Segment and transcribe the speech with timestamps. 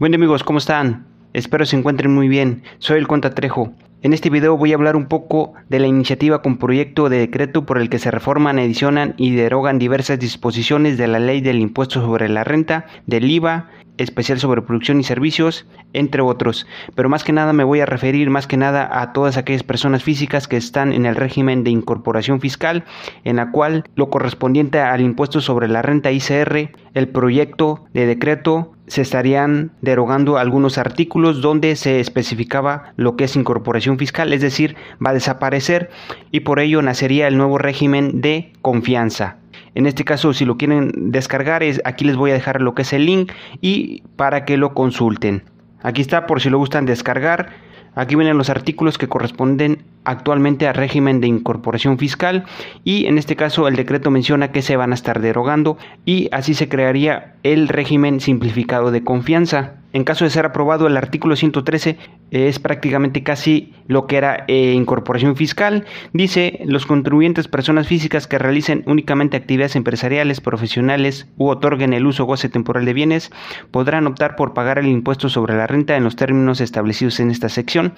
[0.00, 1.04] Bueno amigos, ¿cómo están?
[1.34, 2.62] Espero se encuentren muy bien.
[2.78, 3.74] Soy el Conta Trejo.
[4.00, 7.66] En este video voy a hablar un poco de la iniciativa con proyecto de decreto
[7.66, 12.00] por el que se reforman, edicionan y derogan diversas disposiciones de la ley del impuesto
[12.00, 13.68] sobre la renta, del IVA,
[14.00, 16.66] especial sobre producción y servicios, entre otros.
[16.94, 20.02] Pero más que nada me voy a referir más que nada a todas aquellas personas
[20.02, 22.84] físicas que están en el régimen de incorporación fiscal,
[23.24, 28.72] en la cual lo correspondiente al impuesto sobre la renta ICR, el proyecto de decreto
[28.86, 34.76] se estarían derogando algunos artículos donde se especificaba lo que es incorporación fiscal, es decir,
[35.04, 35.90] va a desaparecer
[36.32, 39.39] y por ello nacería el nuevo régimen de confianza.
[39.74, 42.82] En este caso, si lo quieren descargar, es, aquí les voy a dejar lo que
[42.82, 45.44] es el link y para que lo consulten.
[45.82, 47.50] Aquí está por si lo gustan descargar.
[47.94, 52.44] Aquí vienen los artículos que corresponden actualmente al régimen de incorporación fiscal
[52.84, 56.54] y en este caso el decreto menciona que se van a estar derogando y así
[56.54, 59.79] se crearía el régimen simplificado de confianza.
[59.92, 61.98] En caso de ser aprobado, el artículo 113
[62.30, 65.84] es prácticamente casi lo que era eh, incorporación fiscal.
[66.12, 72.22] Dice, los contribuyentes, personas físicas que realicen únicamente actividades empresariales, profesionales u otorguen el uso
[72.22, 73.32] o goce temporal de bienes,
[73.72, 77.48] podrán optar por pagar el impuesto sobre la renta en los términos establecidos en esta
[77.48, 77.94] sección,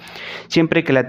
[0.47, 1.07] siempre que la,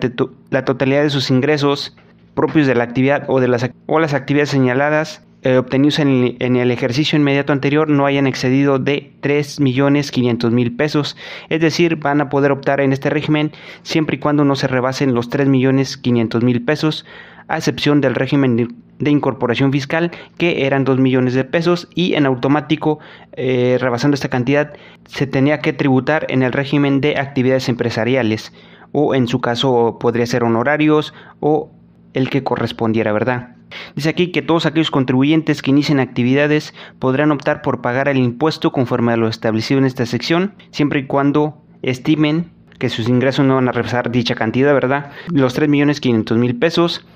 [0.50, 1.96] la totalidad de sus ingresos
[2.34, 6.70] propios de la actividad o de las, o las actividades señaladas eh, obtenidos en, el
[6.70, 11.18] ejercicio inmediato anterior no hayan excedido de 3.500.000 pesos.
[11.50, 15.12] Es decir, van a poder optar en este régimen siempre y cuando no se rebasen
[15.12, 17.04] los 3.500.000 pesos,
[17.46, 18.56] a excepción del régimen
[18.98, 23.00] de, incorporación fiscal que eran 2 millones de pesos y en automático,
[23.32, 24.72] eh, rebasando esta cantidad,
[25.04, 28.50] se tenía que tributar en el régimen de actividades empresariales
[28.92, 31.70] o en su caso podría ser honorarios o
[32.14, 33.56] el que correspondiera, ¿verdad?
[33.94, 38.72] Dice aquí que todos aquellos contribuyentes que inicien actividades podrán optar por pagar el impuesto
[38.72, 43.54] conforme a lo establecido en esta sección, siempre y cuando estimen que sus ingresos no
[43.54, 45.12] van a rebasar dicha cantidad, ¿verdad?
[45.28, 47.06] Los 3.500.000 pesos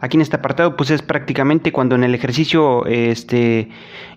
[0.00, 3.68] Aquí en este apartado, pues es prácticamente cuando en el ejercicio, este,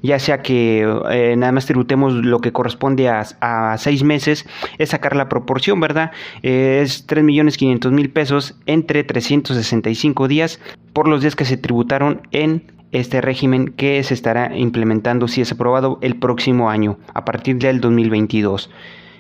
[0.02, 4.46] ya sea que eh, nada más tributemos lo que corresponde a, seis meses,
[4.78, 6.12] es sacar la proporción, ¿verdad?
[6.44, 10.60] Eh, es 3.500.000 pesos entre 365 días
[10.94, 15.52] por los días que se tributaron en este régimen que se estará implementando si es
[15.52, 18.70] aprobado el próximo año, a partir del 2022.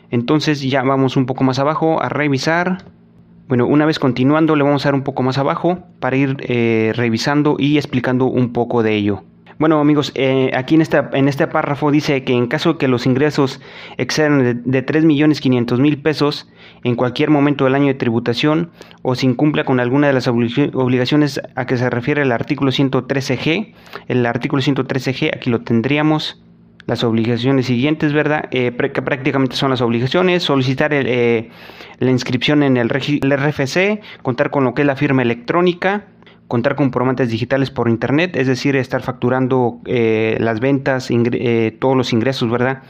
[0.09, 2.83] Entonces ya vamos un poco más abajo a revisar.
[3.51, 6.93] Bueno, una vez continuando le vamos a dar un poco más abajo para ir eh,
[6.95, 9.23] revisando y explicando un poco de ello.
[9.59, 13.05] Bueno amigos, eh, aquí en, en este párrafo dice que en caso de que los
[13.05, 13.59] ingresos
[13.97, 16.49] excedan de, de 3.500.000 pesos
[16.85, 21.41] en cualquier momento del año de tributación o se incumpla con alguna de las obligaciones
[21.53, 23.73] a que se refiere el artículo 113G,
[24.07, 26.41] el artículo 113G aquí lo tendríamos
[26.85, 28.45] las obligaciones siguientes, ¿verdad?
[28.51, 31.49] Eh, que prácticamente son las obligaciones, solicitar eh,
[31.99, 36.05] la inscripción en el, RFC, contar con lo que es la firma electrónica,
[36.47, 41.09] contar con comprobantes digitales por internet, es decir, estar facturando eh, las ventas,
[41.79, 42.81] todos los ingresos, ¿verdad?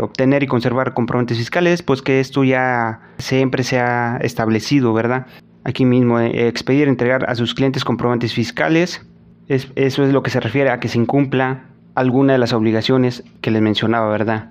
[0.00, 5.26] obtener y conservar comprobantes fiscales, pues que esto ya siempre se ha establecido, ¿verdad?
[5.64, 9.06] Aquí mismo, expedir, entregar a sus clientes comprobantes fiscales,
[9.48, 13.50] eso es lo que se refiere a que se incumpla alguna de las obligaciones que
[13.50, 14.50] les mencionaba, ¿verdad?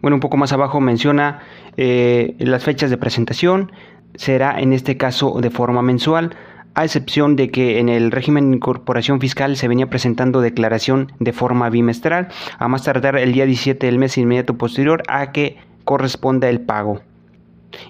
[0.00, 1.40] Bueno, un poco más abajo menciona
[1.76, 3.72] eh, las fechas de presentación,
[4.14, 6.36] será en este caso de forma mensual,
[6.74, 11.32] a excepción de que en el régimen de incorporación fiscal se venía presentando declaración de
[11.32, 12.28] forma bimestral,
[12.58, 17.00] a más tardar el día 17 del mes inmediato posterior a que corresponda el pago.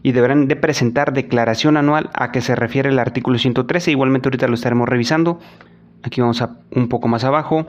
[0.03, 4.49] Y deberán de presentar declaración anual a que se refiere el artículo 113, igualmente ahorita
[4.49, 5.38] lo estaremos revisando.
[6.03, 7.69] Aquí vamos a un poco más abajo.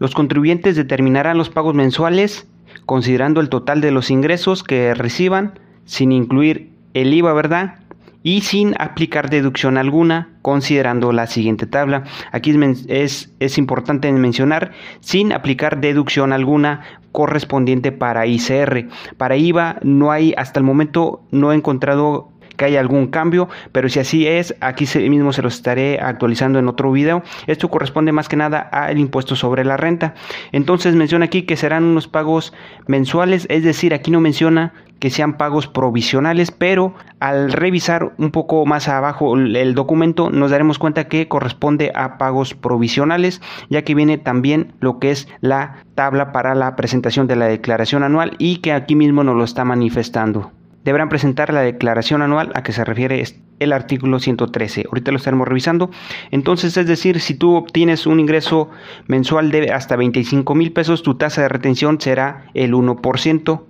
[0.00, 2.48] Los contribuyentes determinarán los pagos mensuales
[2.86, 7.76] considerando el total de los ingresos que reciban, sin incluir el IVA, ¿verdad?
[8.22, 12.04] Y sin aplicar deducción alguna, considerando la siguiente tabla.
[12.32, 16.80] Aquí es, es importante mencionar, sin aplicar deducción alguna
[17.12, 18.88] correspondiente para ICR.
[19.16, 22.29] Para IVA no hay, hasta el momento no he encontrado
[22.60, 26.68] que haya algún cambio, pero si así es, aquí mismo se los estaré actualizando en
[26.68, 27.22] otro video.
[27.46, 30.12] Esto corresponde más que nada al impuesto sobre la renta.
[30.52, 32.52] Entonces menciona aquí que serán unos pagos
[32.86, 38.66] mensuales, es decir, aquí no menciona que sean pagos provisionales, pero al revisar un poco
[38.66, 43.40] más abajo el documento nos daremos cuenta que corresponde a pagos provisionales,
[43.70, 48.02] ya que viene también lo que es la tabla para la presentación de la declaración
[48.02, 50.52] anual y que aquí mismo nos lo está manifestando
[50.84, 53.22] deberán presentar la declaración anual a que se refiere
[53.58, 54.86] el artículo 113.
[54.88, 55.90] Ahorita lo estaremos revisando.
[56.30, 58.70] Entonces, es decir, si tú obtienes un ingreso
[59.06, 63.62] mensual de hasta 25 mil pesos, tu tasa de retención será el 1%.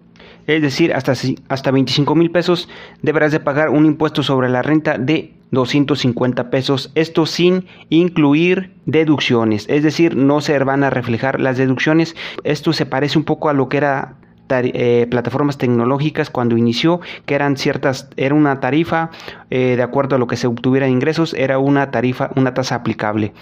[0.47, 1.13] es decir, hasta,
[1.49, 2.69] hasta 25 mil pesos
[3.03, 9.67] deberás de pagar un impuesto sobre la renta de 250 pesos, esto sin incluir deducciones,
[9.69, 12.15] es decir, no se van a reflejar las deducciones,
[12.45, 14.15] esto se parece un poco a lo que era
[14.59, 19.11] eh, plataformas tecnológicas cuando inició, que eran ciertas, era una tarifa,
[19.51, 23.33] eh, de acuerdo a lo que se obtuviera ingresos, era una tarifa, una tasa aplicable.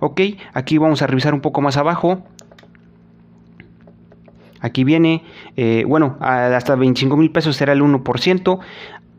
[0.00, 0.20] Ok,
[0.52, 2.22] aquí vamos a revisar un poco más abajo.
[4.60, 5.22] Aquí viene,
[5.56, 8.60] eh, bueno, hasta 25 mil pesos será el 1%,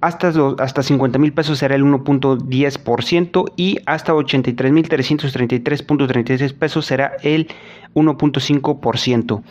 [0.01, 7.13] hasta, hasta 50 mil pesos será el 1.10% y hasta 83 mil 333.36 pesos será
[7.24, 7.47] el
[7.94, 9.44] 1.5%.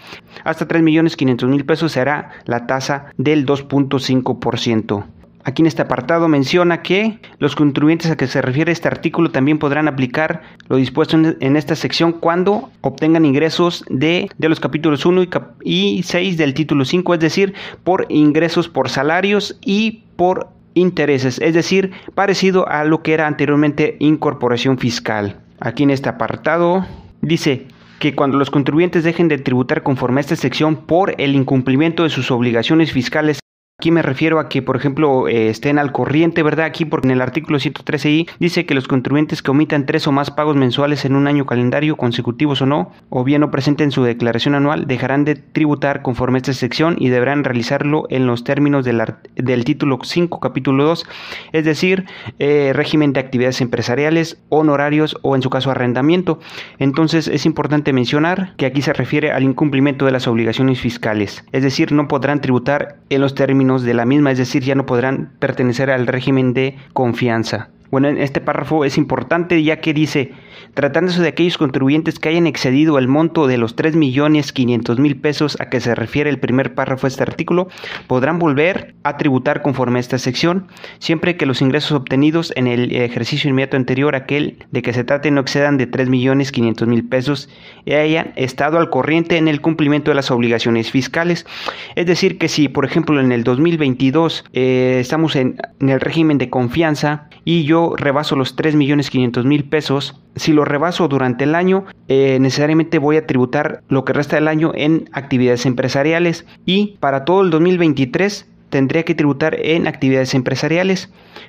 [0.45, 5.05] Hasta 3 millones 500 mil pesos será la tasa del 2.5%.
[5.47, 9.59] Aquí en este apartado menciona que los contribuyentes a que se refiere este artículo también
[9.59, 15.25] podrán aplicar lo dispuesto en, esta sección cuando obtengan ingresos de, de los capítulos 1
[15.63, 17.55] y, y 6 del título 5, es decir,
[17.85, 23.97] por ingresos por salarios y por intereses, es decir, parecido a lo que era anteriormente
[24.01, 25.41] incorporación fiscal.
[25.61, 26.87] Aquí en este apartado
[27.21, 27.67] dice
[27.99, 32.09] que cuando los contribuyentes dejen de tributar conforme a esta sección por el incumplimiento de
[32.09, 33.39] sus obligaciones fiscales
[33.81, 36.67] Aquí me refiero a que, por ejemplo, eh, estén al corriente, ¿verdad?
[36.67, 40.31] Aquí porque en el artículo 113i dice que los contribuyentes que omitan tres o más
[40.31, 44.55] pagos mensuales en un año calendario, consecutivos o no, o bien no presenten su declaración
[44.55, 49.65] anual, dejarán de tributar conforme a esta sección y deberán realizarlo en los términos del,
[49.65, 51.07] título 5, capítulo 2,
[51.53, 52.05] es decir,
[52.39, 56.39] eh, régimen de actividades empresariales, honorarios o en su caso arrendamiento.
[56.79, 61.65] Entonces es importante mencionar que aquí se refiere al incumplimiento de las obligaciones fiscales, es
[61.65, 65.33] decir, no podrán tributar en los términos de la misma, es decir, ya no podrán
[65.39, 67.71] pertenecer al régimen de confianza.
[67.91, 70.33] Bueno, en este párrafo es importante ya que dice,
[70.75, 75.81] tratándose de aquellos contribuyentes que hayan excedido el monto de los 3.500.000 pesos a que
[75.81, 77.69] se refiere el primer párrafo de este artículo,
[78.07, 80.69] podrán volver a tributar conforme a esta sección,
[80.99, 85.31] siempre que los ingresos obtenidos en el ejercicio inmediato anterior, aquel de que se trate,
[85.31, 87.49] no excedan de 3.500.000 pesos
[87.85, 91.47] y hayan estado al corriente en el cumplimiento de las obligaciones fiscales.
[91.95, 96.39] Es decir, que si, por ejemplo, en el 2022 eh, estamos en, en el régimen
[96.39, 101.45] de confianza y yo rebaso los 3 millones 500 mil pesos, si lo rebaso durante
[101.45, 106.47] el año, eh, necesariamente voy a tributar lo que resta del año en actividades empresariales
[106.65, 111.09] y para todo el 2023 tendría que tributar en actividades empresariales.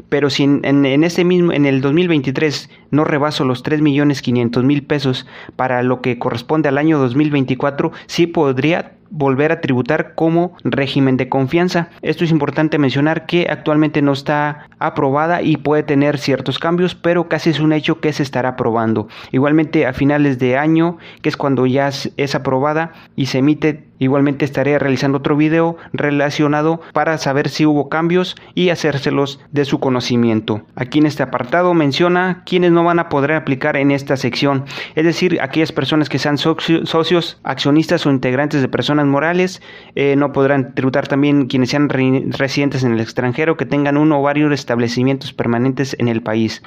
[0.09, 4.83] Pero si en, ese mismo, en el 2023 no rebaso los 3 millones 500 mil
[4.83, 11.15] pesos para lo que corresponde al año 2024, sí podría volver a tributar como régimen
[11.15, 11.89] de confianza.
[12.01, 17.29] Esto es importante mencionar que actualmente no está aprobada y puede tener ciertos cambios, pero
[17.29, 19.07] casi es un hecho que se estará aprobando.
[19.31, 24.45] Igualmente a finales de año, que es cuando ya es aprobada y se emite Igualmente
[24.45, 30.63] estaré realizando otro video relacionado para saber si hubo cambios y hacérselos de su conocimiento.
[30.75, 34.65] Aquí en este apartado menciona quienes no van a poder aplicar en esta sección,
[34.95, 39.61] es decir, aquellas personas que sean socios, accionistas o integrantes de personas morales,
[39.95, 44.23] eh, no podrán tributar también quienes sean residentes en el extranjero que tengan uno o
[44.23, 46.63] varios establecimientos permanentes en el país,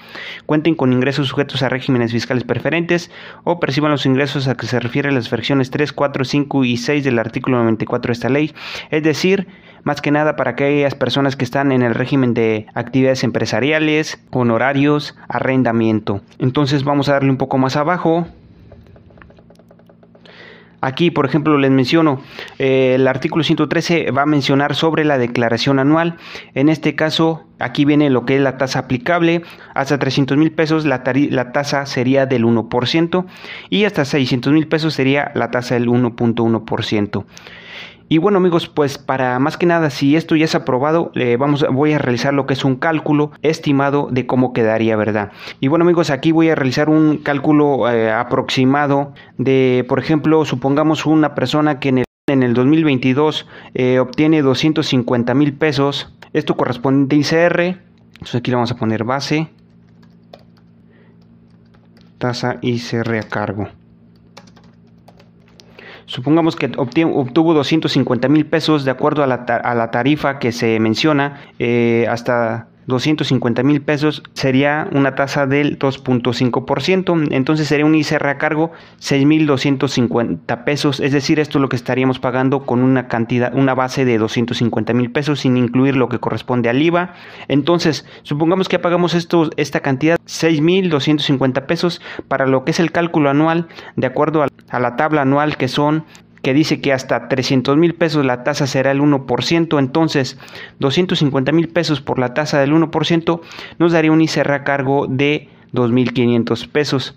[0.46, 3.10] cuenten con ingresos sujetos a regímenes fiscales preferentes
[3.44, 7.04] o perciban los ingresos a que se refiere las fracciones 3, 4, 5 y 6
[7.04, 8.54] de artículo 94 de esta ley,
[8.90, 9.48] es decir,
[9.84, 15.16] más que nada para aquellas personas que están en el régimen de actividades empresariales, honorarios,
[15.28, 16.20] arrendamiento.
[16.38, 18.26] Entonces vamos a darle un poco más abajo.
[20.80, 22.20] Aquí, por ejemplo, les menciono,
[22.58, 26.16] eh, el artículo 113 va a mencionar sobre la declaración anual.
[26.54, 29.42] En este caso, aquí viene lo que es la tasa aplicable.
[29.75, 33.26] Hasta 300 mil pesos la, la, tasa sería del 1%
[33.70, 37.25] y hasta 600 mil pesos sería la tasa del 1.1%.
[38.10, 41.92] Y bueno amigos, pues para más que nada, si esto ya es aprobado, vamos, voy
[41.92, 45.32] a realizar lo que es un cálculo estimado de cómo quedaría, ¿verdad?
[45.60, 51.04] Y bueno amigos, aquí voy a realizar un cálculo eh, aproximado de, por ejemplo, supongamos
[51.04, 57.14] una persona que en el, en el 2022 eh, obtiene 250 mil pesos, esto corresponde
[57.14, 57.60] a ICR,
[58.12, 59.50] entonces aquí le vamos a poner base,
[62.16, 63.68] tasa ICR a cargo.
[66.08, 70.80] Supongamos que obtuvo 250 mil pesos de acuerdo a la, a la, tarifa que se
[70.80, 78.26] menciona, eh, hasta 250 mil pesos sería una tasa del 2.5%, entonces sería un ICR
[78.26, 83.54] a cargo 6.250 pesos, es decir, esto es lo que estaríamos pagando con una cantidad,
[83.54, 87.14] una base de 250 mil pesos sin incluir lo que corresponde al IVA.
[87.49, 93.28] Entonces, supongamos que pagamos esto, esta cantidad, 6.250 pesos, para lo que es el cálculo
[93.28, 96.04] anual, de acuerdo a, a la tabla anual que son
[96.42, 100.38] que dice que hasta 300 mil pesos la tasa será el 1%, entonces
[100.78, 103.40] 250 mil pesos por la tasa del 1%
[103.78, 107.16] nos daría un ICR a cargo de 2.500 pesos.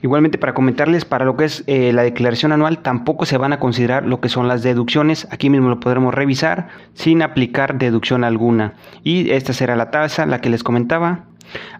[0.00, 3.58] Igualmente para comentarles, para lo que es eh, la declaración anual, tampoco se van a
[3.58, 5.26] considerar lo que son las deducciones.
[5.32, 8.74] Aquí mismo lo podremos revisar sin aplicar deducción alguna.
[9.02, 11.24] Y esta será la tasa, la que les comentaba.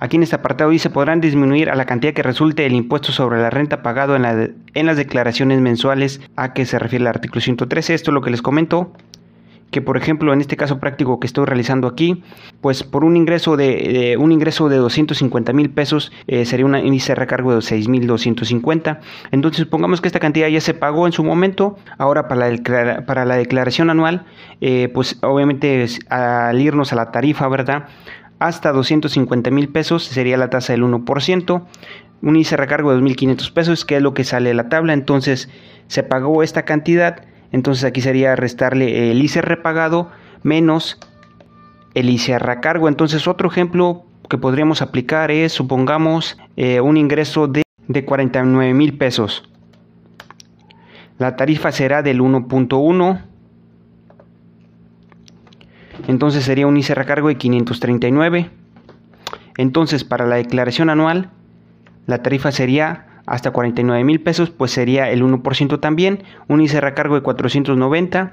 [0.01, 3.41] Aquí en este apartado dice podrán disminuir a la cantidad que resulte el impuesto sobre
[3.41, 7.41] la renta pagado en, la en las declaraciones mensuales a que se refiere el artículo
[7.41, 7.95] 113.
[7.95, 8.93] Esto es lo que les comento
[9.71, 12.23] que por ejemplo en este caso práctico que estoy realizando aquí,
[12.61, 17.13] pues por un ingreso de, un ingreso de 250 mil pesos eh, sería un índice
[17.13, 19.01] de recargo de 6 mil 250.
[19.31, 23.25] Entonces supongamos que esta cantidad ya se pagó en su momento, ahora para la, para
[23.25, 24.25] la declaración anual,
[24.61, 27.89] eh, pues obviamente al irnos a la tarifa, ¿verdad?
[28.39, 31.65] Hasta 250 mil pesos sería la tasa del 1%.
[32.21, 34.93] Un de recargo de 2.500 pesos, que es lo que sale de la tabla.
[34.93, 35.49] Entonces
[35.87, 40.11] se pagó esta cantidad entonces aquí sería restarle el ICR repagado
[40.43, 40.99] menos
[41.95, 42.89] el ICR a cargo.
[42.89, 48.99] Entonces otro ejemplo que podríamos aplicar es, supongamos, eh, un ingreso de, de 49 mil
[48.99, 49.49] pesos.
[51.17, 53.23] La tarifa será del 1.1.
[56.09, 58.51] Entonces sería un ICR a cargo de 539.
[59.59, 61.31] Entonces para la declaración anual,
[62.07, 66.95] la tarifa sería hasta 49 mil pesos, pues sería el 1% también, un ICR a
[66.95, 68.33] cargo de 490,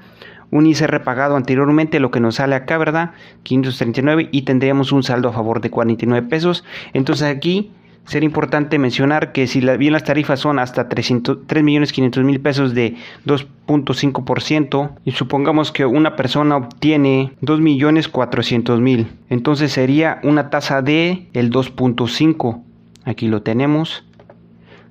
[0.50, 3.10] un ICR pagado anteriormente, lo que nos sale acá, ¿verdad?
[3.42, 6.64] 539 y tendríamos un saldo a favor de 49 pesos.
[6.94, 7.72] Entonces aquí
[8.06, 12.96] sería importante mencionar que si bien las tarifas son hasta 3.500.000 pesos de
[13.26, 22.62] 2.5% y supongamos que una persona obtiene 2.400.000, entonces sería una tasa de el 2.5.
[23.04, 24.04] Aquí lo tenemos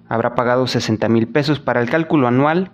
[0.08, 2.72] habrá pagado 60 mil pesos para el cálculo anual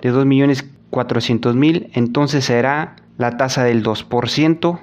[0.00, 4.78] de 2 millones 400 mil entonces será la tasa del 2%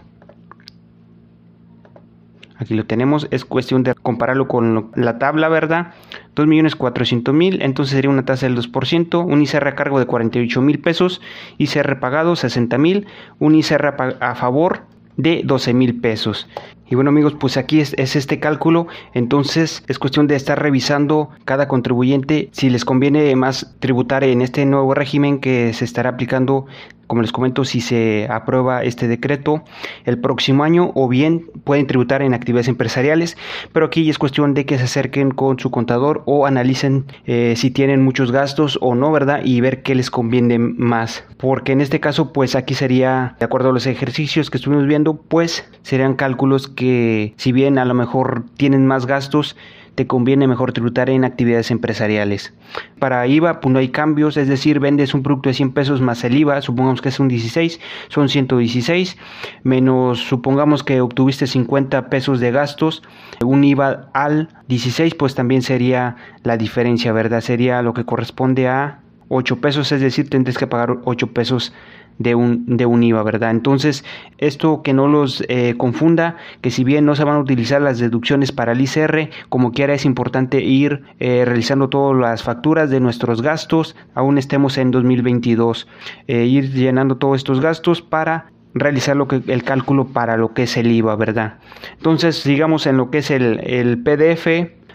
[2.62, 5.94] aquí lo tenemos es cuestión de compararlo con la tabla verdad
[6.36, 10.06] 2 millones 400 mil entonces sería una tasa del 2% un ICR a cargo de
[10.06, 11.22] 48 mil pesos
[11.58, 13.08] ICR pagado 60 mil
[13.39, 14.84] un ICR a favor
[15.18, 16.48] de 12 mil pesos.
[16.89, 21.68] Y bueno amigos, pues aquí es, este cálculo, entonces es cuestión de estar revisando cada
[21.68, 26.65] contribuyente si les conviene más tributar en este nuevo régimen que se estará aplicando
[27.12, 29.65] como les comento, si se aprueba este decreto
[30.06, 33.36] el próximo año o bien pueden tributar en actividades empresariales,
[33.74, 37.70] pero aquí es cuestión de que se acerquen con su contador o analicen eh, si
[37.70, 39.41] tienen muchos gastos o no, ¿verdad?
[39.44, 41.25] Y ver qué les conviene más.
[41.36, 45.15] Porque en este caso, pues aquí sería, de acuerdo a los ejercicios que estuvimos viendo,
[45.18, 49.58] pues serían cálculos que si bien a lo mejor tienen más gastos,
[49.95, 52.53] te conviene mejor tributar en actividades empresariales.
[53.00, 56.24] Para IVA, pues no hay cambios, es decir, vendes un producto de 100 pesos más
[56.24, 59.17] el IVA, supongamos que es un 16, son 116,
[59.63, 63.03] menos supongamos que obtuviste 50 pesos de gastos,
[63.43, 67.41] un IVA al 16, pues también sería la diferencia, ¿verdad?
[67.41, 71.74] Sería lo que corresponde a 8 pesos, es decir, tendrás que pagar 8 pesos
[72.18, 73.51] de un, de un IVA, ¿verdad?
[73.51, 74.03] Entonces,
[74.38, 78.00] esto que no los eh, confunda, que si bien no se van a utilizar las
[78.00, 83.00] deducciones para el ICR, como quiera es importante ir eh, realizando todas las facturas de
[83.00, 85.88] nuestros gastos, aún estemos en 2022,
[86.27, 90.63] eh, ir llenando todos estos gastos para realizar lo que, el cálculo para lo que
[90.63, 91.56] es el IVA, ¿verdad?
[91.98, 94.48] Entonces, sigamos en lo que es el, el PDF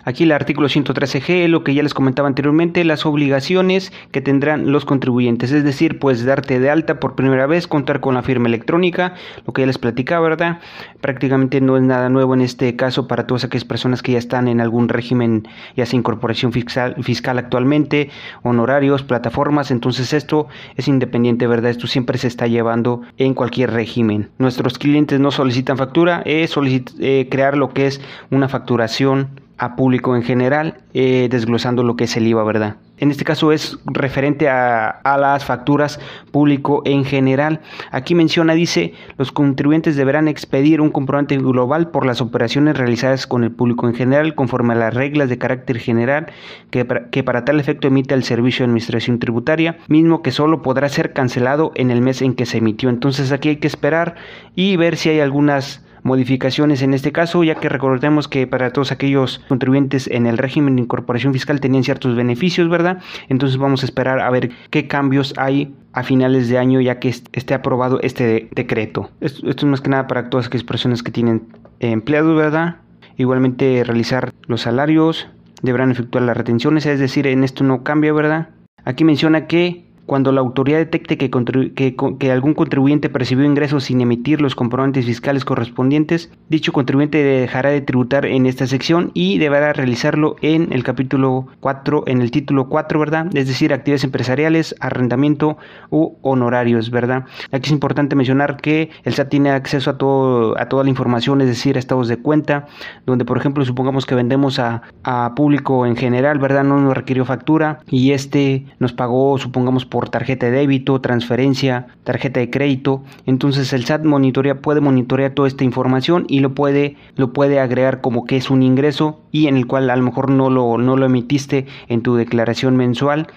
[0.09, 4.85] Aquí el artículo 113G, lo que ya les comentaba anteriormente, las obligaciones que tendrán los
[4.85, 9.15] contribuyentes, es decir, pues darte de alta por primera vez, contar con la firma electrónica,
[9.45, 10.61] lo que ya les platicaba, ¿verdad?
[11.01, 14.47] Prácticamente no es nada nuevo en este caso para todas aquellas personas que ya están
[14.47, 18.09] en algún régimen, ya sea incorporación fiscal, fiscal actualmente,
[18.45, 20.47] honorarios, plataformas, entonces esto
[20.77, 21.73] es independiente, ¿verdad?
[21.73, 24.31] Esto siempre se está llevando en cualquier régimen.
[24.39, 26.55] Nuestros clientes no solicitan factura, es
[27.01, 32.05] eh, crear lo que es una facturación a público en general, eh, desglosando lo que
[32.05, 32.77] es el IVA, ¿verdad?
[32.99, 37.61] En este caso es referente a, las facturas público en general.
[37.91, 43.45] Aquí menciona, dice, los contribuyentes deberán expedir un comprobante global por las operaciones realizadas con
[43.45, 46.27] el público en general, conforme a las reglas de carácter general
[46.71, 50.89] que, que para tal efecto emite el Servicio de Administración Tributaria, mismo que solo podrá
[50.89, 52.89] ser cancelado en el mes en que se emitió.
[52.89, 54.17] Entonces aquí hay que esperar
[54.55, 58.93] y ver si hay algunas modificaciones en este caso, ya que recordemos que para todos
[58.93, 62.99] aquellos contribuyentes en el régimen de incorporación fiscal tenían ciertos beneficios, ¿verdad?
[63.29, 67.09] Entonces vamos a esperar a ver qué cambios hay a finales de año ya que
[67.09, 69.11] esté aprobado este decreto.
[69.21, 71.49] Esto, es más que nada para todas aquellas personas que tienen
[71.81, 72.77] empleados, ¿verdad?
[73.17, 75.27] Igualmente realizar los salarios,
[75.63, 78.51] deberán efectuar las retenciones, es decir, en esto no cambia, ¿verdad?
[78.85, 84.55] Aquí menciona que cuando la autoridad detecte que, algún contribuyente percibió ingresos sin emitir los
[84.55, 90.73] comprobantes fiscales correspondientes, dicho contribuyente dejará de tributar en esta sección y deberá realizarlo en
[90.73, 93.27] el capítulo 4, en el título 4, ¿verdad?
[93.37, 95.59] Es decir, actividades empresariales, arrendamiento
[95.91, 97.25] u honorarios, ¿verdad?
[97.51, 101.41] Aquí es importante mencionar que el SAT tiene acceso a, todo, a toda la información,
[101.41, 102.67] es decir, a estados de cuenta,
[103.07, 106.63] donde por ejemplo supongamos que vendemos a, a público en general, ¿verdad?
[106.63, 111.87] No nos requirió factura y este nos pagó, supongamos, por por tarjeta de débito, transferencia,
[112.05, 113.03] tarjeta de crédito.
[113.25, 118.03] Entonces el SAT monitorea, puede monitorear toda esta información y lo puede, lo puede agregar
[118.03, 120.99] como que es un ingreso y en el cual a lo mejor no lo, no
[120.99, 123.29] lo emitiste en tu declaración mensual,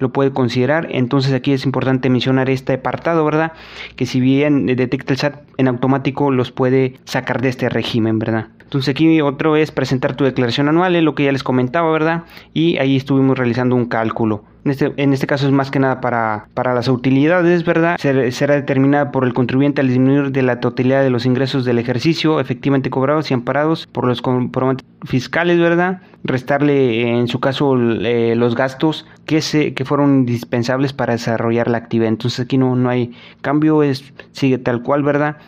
[0.00, 0.88] lo puede considerar.
[0.90, 3.52] Entonces aquí es importante mencionar este apartado, ¿verdad?
[3.94, 8.48] Que si bien detecta el SAT en automático los puede sacar de este régimen, ¿verdad?
[8.68, 12.24] Entonces aquí otro es presentar tu declaración anual, es lo que ya les comentaba, ¿verdad?
[12.52, 14.42] Y ahí estuvimos realizando un cálculo.
[14.68, 17.96] En este, en este caso es más que nada para, para las utilidades, ¿verdad?
[17.96, 22.38] será determinada por el contribuyente al disminuir de la totalidad de los ingresos del ejercicio
[22.38, 26.02] efectivamente cobrados y amparados por los comprobantes fiscales, ¿verdad?
[26.22, 31.78] Restarle en su caso eh, los gastos que, se, que fueron indispensables para desarrollar la
[31.78, 32.10] actividad.
[32.10, 35.38] Entonces aquí no, no hay cambio, es, sigue tal cual, ¿verdad?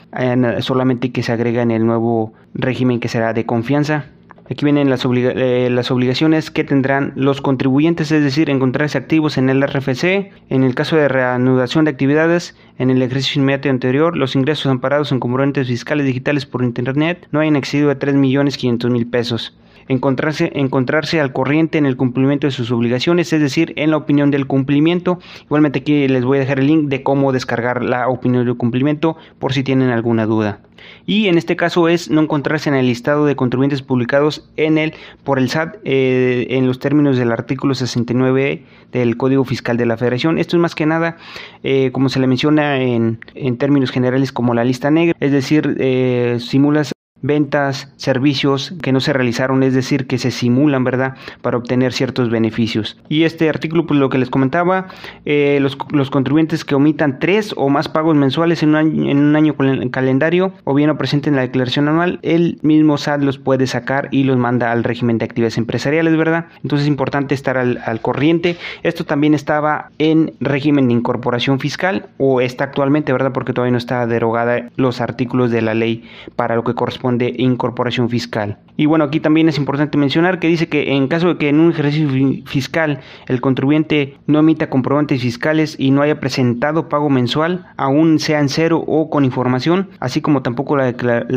[0.61, 4.07] solamente que se agrega en el nuevo régimen que será de confianza.
[4.51, 9.49] Aquí vienen las, eh, las, obligaciones que tendrán los contribuyentes, es decir, encontrarse activos en
[9.49, 14.35] el RFC, en el caso de reanudación de actividades, en el ejercicio inmediato anterior, los
[14.35, 19.57] ingresos amparados en componentes fiscales digitales por Internet no hayan excedido a 3.500.000 pesos
[19.91, 24.31] encontrarse, encontrarse al corriente en el cumplimiento de sus obligaciones, es decir, en la opinión
[24.31, 25.19] del cumplimiento.
[25.43, 29.17] Igualmente aquí les voy a dejar el link de cómo descargar la opinión del cumplimiento
[29.41, 30.61] por si tienen alguna duda.
[31.07, 34.95] Y en este caso es no encontrarse en el listado de contribuyentes publicados en el
[35.25, 39.97] por el SAT eh, en los términos del artículo 69 del Código Fiscal de la
[39.97, 40.39] Federación.
[40.39, 41.17] Esto es más que nada,
[41.65, 45.77] eh, como se le menciona en, en, términos generales, como la lista negra, es decir,
[45.81, 51.57] eh, simulas ventas, servicios que no se realizaron, es decir, que se simulan, ¿verdad?, para
[51.57, 52.99] obtener ciertos beneficios.
[53.09, 54.89] Y este artículo, pues lo que les comentaba,
[55.25, 59.19] eh, los, los, contribuyentes que omitan tres o más pagos mensuales en un año, en
[59.19, 59.55] un año
[59.91, 64.25] calendario o bien no presenten la declaración anual, el mismo SAT los puede sacar y
[64.25, 66.47] los manda al régimen de actividades empresariales, ¿verdad?
[66.63, 68.57] Entonces es importante estar al, al corriente.
[68.83, 73.33] Esto también estaba en régimen de incorporación fiscal o está actualmente, ¿verdad?
[73.33, 76.05] Porque todavía no está derogada los artículos de la ley
[76.37, 78.59] para lo que corresponde de incorporación fiscal.
[78.77, 81.61] Y bueno, aquí también es importante mencionar que dice que en caso de que en
[81.61, 82.09] un ejercicio
[82.47, 88.41] fiscal el contribuyente no emita comprobantes fiscales y no haya presentado pago mensual, aún sea
[88.41, 90.93] en cero o con información, así como tampoco la,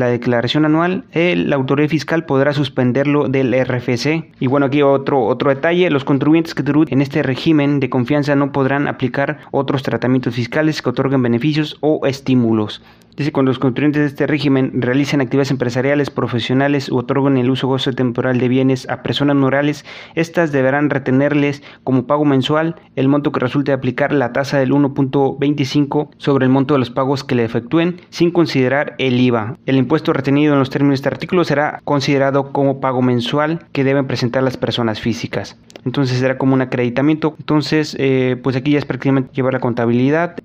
[0.08, 4.32] declaración anual, la autoridad fiscal podrá suspenderlo del RFC.
[4.40, 8.36] Y bueno, aquí otro, otro detalle, los contribuyentes que tributen en este régimen de confianza
[8.36, 12.82] no podrán aplicar otros tratamientos fiscales que otorguen beneficios o estímulos.
[13.16, 15.63] Dice, cuando los contribuyentes de este régimen realicen actividades empresariales,
[16.14, 21.64] profesionales u otorguen el uso gozo temporal de bienes a personas morales, estas deberán retenerles
[21.84, 26.74] como pago mensual el monto que resulte aplicar la tasa del 1.25 sobre el monto
[26.74, 29.58] de los pagos que le efectúen, sin considerar el IVA.
[29.66, 33.84] El impuesto retenido en los términos de este artículo será considerado como pago mensual que
[33.84, 35.58] deben presentar las personas físicas.
[35.86, 37.36] Entonces será como un acreditamiento.
[37.40, 40.36] Entonces, eh, pues aquí ya es prácticamente llevar la contabilidad.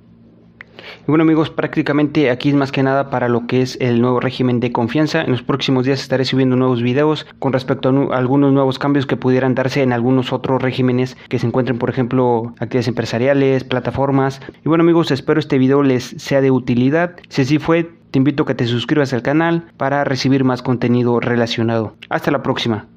[1.06, 4.60] Bueno amigos, prácticamente aquí es más que nada para lo que es el nuevo régimen
[4.60, 5.22] de confianza.
[5.22, 9.16] En los próximos días estaré subiendo nuevos videos con respecto a, algunos nuevos cambios que
[9.16, 14.40] pudieran darse en algunos otros regímenes que se encuentren, por ejemplo, actividades empresariales, plataformas.
[14.64, 17.16] Y bueno amigos, espero este video les sea de utilidad.
[17.28, 21.20] Si así fue, te invito a que te suscribas al canal para recibir más contenido
[21.20, 21.94] relacionado.
[22.08, 22.86] Hasta la próxima.